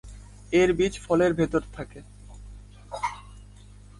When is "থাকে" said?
1.73-1.99